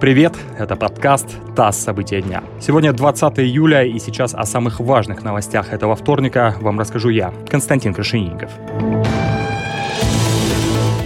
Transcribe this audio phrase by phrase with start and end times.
[0.00, 1.78] Привет, это подкаст «ТАСС.
[1.78, 2.44] События дня».
[2.60, 7.94] Сегодня 20 июля, и сейчас о самых важных новостях этого вторника вам расскажу я, Константин
[7.94, 8.52] Крашенинников.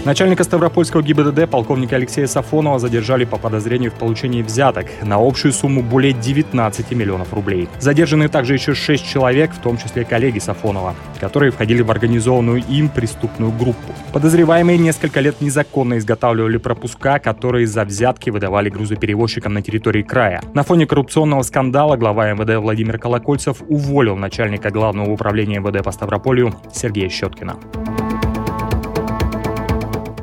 [0.04, 5.80] Начальника Ставропольского ГИБДД полковника Алексея Сафонова задержали по подозрению в получении взяток на общую сумму
[5.80, 7.68] более 19 миллионов рублей.
[7.79, 12.89] Задержаны также еще 6 человек, в том числе коллеги Сафонова, которые входили в организованную им
[12.89, 13.93] преступную группу.
[14.12, 20.43] Подозреваемые несколько лет незаконно изготавливали пропуска, которые за взятки выдавали грузоперевозчикам на территории края.
[20.53, 26.57] На фоне коррупционного скандала глава МВД Владимир Колокольцев уволил начальника главного управления МВД по Ставрополю
[26.75, 27.57] Сергея Щеткина.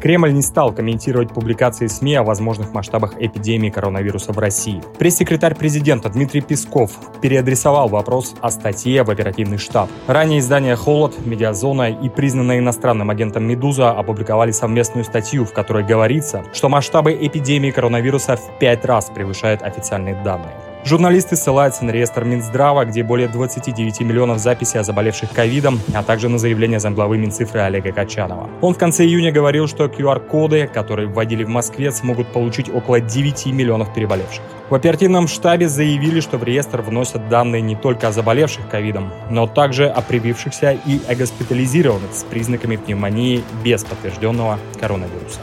[0.01, 4.81] Кремль не стал комментировать публикации СМИ о возможных масштабах эпидемии коронавируса в России.
[4.97, 6.91] Пресс-секретарь президента Дмитрий Песков
[7.21, 9.89] переадресовал вопрос о статье в оперативный штаб.
[10.07, 16.45] Ранее издание «Холод», «Медиазона» и признанная иностранным агентом «Медуза» опубликовали совместную статью, в которой говорится,
[16.53, 20.55] что масштабы эпидемии коронавируса в пять раз превышают официальные данные.
[20.85, 26.29] Журналисты ссылаются на реестр Минздрава, где более 29 миллионов записей о заболевших ковидом, а также
[26.29, 28.49] на заявление замглавы Минцифры Олега Качанова.
[28.61, 33.47] Он в конце июня говорил, что QR-коды, которые вводили в Москве, смогут получить около 9
[33.47, 34.41] миллионов переболевших.
[34.69, 39.47] В оперативном штабе заявили, что в реестр вносят данные не только о заболевших ковидом, но
[39.47, 45.39] также о привившихся и о госпитализированных с признаками пневмонии без подтвержденного коронавируса.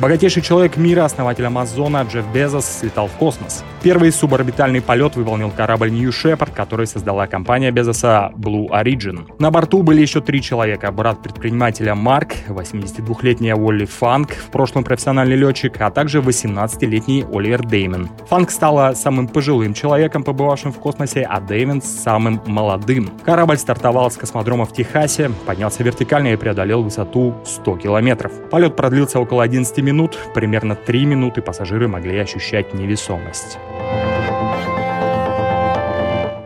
[0.00, 3.64] Богатейший человек мира, основатель Амазона Джефф Безос слетал в космос.
[3.82, 9.26] Первый суборбитальный полет выполнил корабль New Shepard, который создала компания Безоса Blue Origin.
[9.40, 10.92] На борту были еще три человека.
[10.92, 18.08] Брат предпринимателя Марк, 82-летняя Уолли Фанк, в прошлом профессиональный летчик, а также 18-летний Оливер Деймон.
[18.28, 23.10] Фанк стала самым пожилым человеком, побывавшим в космосе, а Деймон самым молодым.
[23.24, 28.30] Корабль стартовал с космодрома в Техасе, поднялся вертикально и преодолел высоту 100 километров.
[28.48, 33.58] Полет продлился около 11 минут минут, примерно 3 минуты пассажиры могли ощущать невесомость.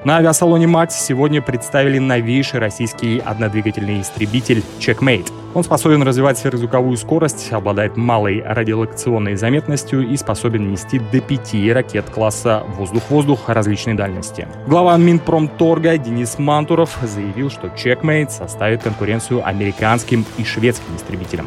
[0.04, 5.32] На авиасалоне «Макс» сегодня представили новейший российский однодвигательный истребитель «Checkmate».
[5.54, 12.10] Он способен развивать сверхзвуковую скорость, обладает малой радиолокационной заметностью и способен нести до пяти ракет
[12.10, 14.48] класса «Воздух-воздух» различной дальности.
[14.66, 21.46] Глава Минпромторга Денис Мантуров заявил, что «Checkmate» составит конкуренцию американским и шведским истребителям.